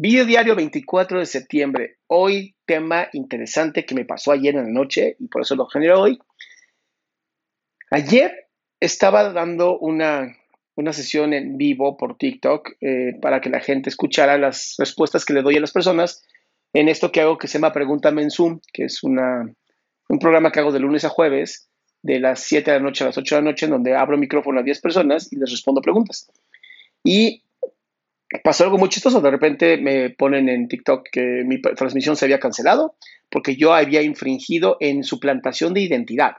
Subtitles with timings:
[0.00, 1.96] Video diario 24 de septiembre.
[2.06, 6.00] Hoy tema interesante que me pasó ayer en la noche y por eso lo genero
[6.00, 6.20] hoy.
[7.90, 8.46] Ayer
[8.78, 10.36] estaba dando una,
[10.92, 15.42] sesión en vivo por TikTok eh, para que la gente escuchara las respuestas que le
[15.42, 16.24] doy a las personas
[16.74, 19.52] en esto que hago que se llama Pregúntame en Zoom, que es una,
[20.08, 21.70] un programa que hago de lunes a jueves,
[22.02, 24.16] de las 7 de la noche a las 8 de la noche, en donde abro
[24.16, 26.30] micrófono a 10 personas y les respondo preguntas.
[27.02, 27.42] Y
[28.44, 29.20] pasó algo muy chistoso.
[29.20, 32.96] De repente me ponen en TikTok que mi transmisión se había cancelado
[33.30, 36.36] porque yo había infringido en su plantación de identidad.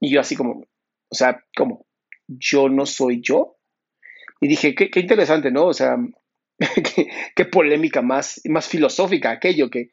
[0.00, 0.64] Y yo así como,
[1.08, 1.86] o sea, ¿cómo?
[2.26, 3.56] ¿Yo no soy yo?
[4.40, 5.66] Y dije, qué, interesante, ¿no?
[5.66, 5.96] O sea,
[7.36, 9.90] qué, polémica más, más filosófica aquello que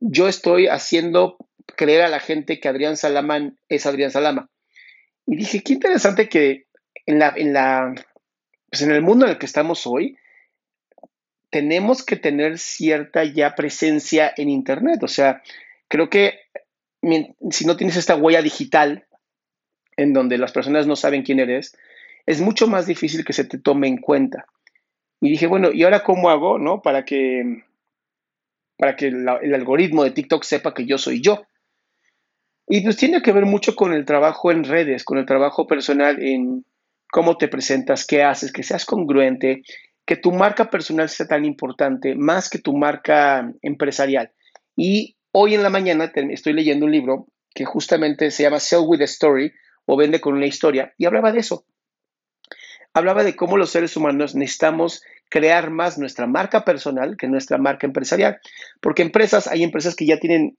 [0.00, 1.36] yo estoy haciendo
[1.76, 4.50] creer a la gente que Adrián Salaman es Adrián Salama.
[5.26, 6.66] Y dije, qué interesante que
[7.06, 7.94] en la, en la
[8.72, 10.16] pues en el mundo en el que estamos hoy,
[11.50, 15.02] tenemos que tener cierta ya presencia en Internet.
[15.02, 15.42] O sea,
[15.88, 16.40] creo que
[17.50, 19.04] si no tienes esta huella digital
[19.98, 21.76] en donde las personas no saben quién eres,
[22.24, 24.46] es mucho más difícil que se te tome en cuenta.
[25.20, 26.80] Y dije, bueno, ¿y ahora cómo hago, no?
[26.80, 27.64] Para que,
[28.78, 31.44] para que el algoritmo de TikTok sepa que yo soy yo.
[32.66, 36.22] Y pues tiene que ver mucho con el trabajo en redes, con el trabajo personal
[36.22, 36.64] en,
[37.12, 39.62] cómo te presentas, qué haces, que seas congruente,
[40.06, 44.32] que tu marca personal sea tan importante, más que tu marca empresarial.
[44.74, 49.02] Y hoy en la mañana estoy leyendo un libro que justamente se llama Sell with
[49.02, 49.52] a Story
[49.84, 51.66] o Vende con una historia y hablaba de eso.
[52.94, 57.86] Hablaba de cómo los seres humanos necesitamos crear más nuestra marca personal que nuestra marca
[57.86, 58.40] empresarial,
[58.80, 60.56] porque empresas, hay empresas que ya tienen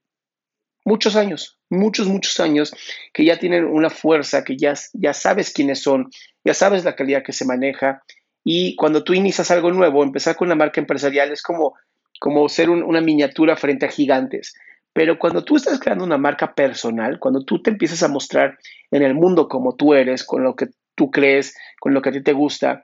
[0.85, 2.73] muchos años, muchos, muchos años,
[3.13, 6.09] que ya tienen una fuerza, que ya, ya sabes quiénes son,
[6.43, 8.03] ya sabes la calidad que se maneja.
[8.43, 11.75] Y cuando tú inicias algo nuevo, empezar con una marca empresarial es como,
[12.19, 14.53] como ser una miniatura frente a gigantes.
[14.93, 18.59] Pero cuando tú estás creando una marca personal, cuando tú te empiezas a mostrar
[18.91, 22.11] en el mundo como tú eres, con lo que tú crees, con lo que a
[22.11, 22.81] ti te gusta,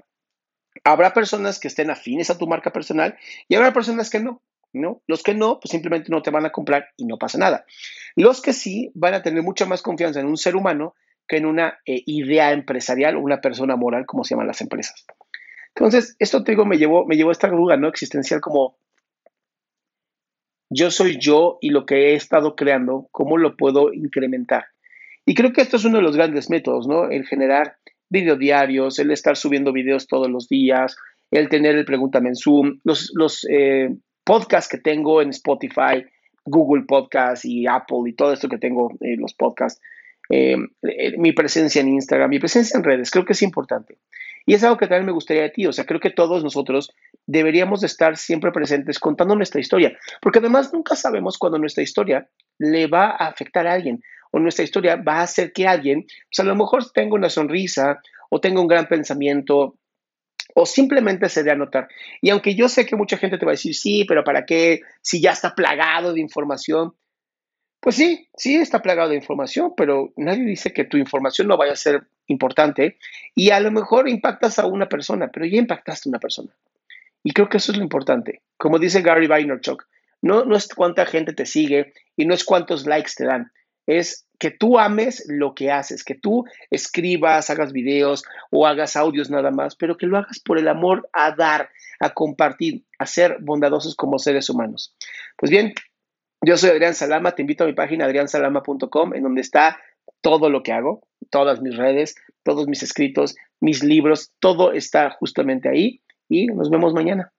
[0.84, 3.18] habrá personas que estén afines a tu marca personal
[3.48, 4.42] y habrá personas que no.
[4.74, 7.66] Los que no, pues simplemente no te van a comprar y no pasa nada.
[8.16, 10.96] Los que sí van a tener mucha más confianza en un ser humano
[11.28, 15.06] que en una eh, idea empresarial o una persona moral, como se llaman las empresas.
[15.76, 17.88] Entonces, esto te digo, me llevó, me llevó a esta duda, ¿no?
[17.88, 18.78] Existencial como
[20.70, 24.66] yo soy yo y lo que he estado creando, ¿cómo lo puedo incrementar?
[25.26, 27.10] Y creo que esto es uno de los grandes métodos, ¿no?
[27.10, 27.78] El generar
[28.10, 30.96] videodiarios, el estar subiendo videos todos los días,
[31.32, 33.90] el tener el Pregúntame en Zoom, los, los eh,
[34.30, 36.06] podcasts que tengo en Spotify,
[36.46, 39.82] Google Podcast y Apple y todo esto que tengo en eh, los podcasts,
[40.30, 43.98] eh, eh, mi presencia en Instagram, mi presencia en redes, creo que es importante.
[44.46, 46.92] Y es algo que también me gustaría de ti, o sea, creo que todos nosotros
[47.26, 52.30] deberíamos de estar siempre presentes contando nuestra historia, porque además nunca sabemos cuando nuestra historia
[52.60, 56.40] le va a afectar a alguien o nuestra historia va a hacer que alguien, pues
[56.40, 59.79] a lo mejor tenga una sonrisa o tenga un gran pensamiento
[60.62, 61.88] o simplemente se dé a notar.
[62.22, 64.82] Y aunque yo sé que mucha gente te va a decir, sí, pero ¿para qué?
[65.02, 66.96] Si ya está plagado de información.
[67.80, 71.72] Pues sí, sí está plagado de información, pero nadie dice que tu información no vaya
[71.72, 72.98] a ser importante
[73.36, 76.54] y a lo mejor impactas a una persona, pero ya impactaste a una persona.
[77.24, 78.42] Y creo que eso es lo importante.
[78.58, 79.88] Como dice Gary Vaynerchuk,
[80.22, 83.54] no, no es cuánta gente te sigue y no es cuántos likes te dan,
[83.88, 89.30] es que tú ames lo que haces, que tú escribas, hagas videos o hagas audios
[89.30, 91.70] nada más, pero que lo hagas por el amor a dar,
[92.00, 94.96] a compartir, a ser bondadosos como seres humanos.
[95.38, 95.74] Pues bien,
[96.42, 99.78] yo soy Adrián Salama, te invito a mi página adriansalama.com en donde está
[100.22, 105.70] todo lo que hago, todas mis redes, todos mis escritos, mis libros, todo está justamente
[105.70, 107.34] ahí y nos vemos mañana.